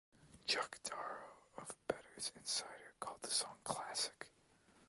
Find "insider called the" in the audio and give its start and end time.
2.35-3.29